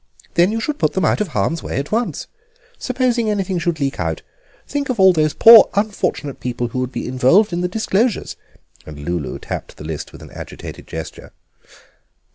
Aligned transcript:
"Then 0.33 0.51
you 0.51 0.59
should 0.59 0.79
put 0.79 0.93
them 0.93 1.05
out 1.05 1.21
of 1.21 1.27
harm's 1.27 1.61
way 1.61 1.77
at 1.77 1.91
once. 1.91 2.25
Supposing 2.79 3.29
anything 3.29 3.59
should 3.59 3.79
leak 3.79 3.99
out, 3.99 4.23
think 4.67 4.89
of 4.89 4.99
all 4.99 5.13
these 5.13 5.35
poor, 5.35 5.69
unfortunate 5.75 6.39
people 6.39 6.69
who 6.69 6.79
would 6.79 6.91
be 6.91 7.07
involved 7.07 7.53
in 7.53 7.61
the 7.61 7.67
disclosures," 7.67 8.35
and 8.83 8.97
Lulu 9.05 9.37
tapped 9.37 9.77
the 9.77 9.83
list 9.83 10.11
with 10.11 10.23
an 10.23 10.31
agitated 10.31 10.87
gesture. 10.87 11.33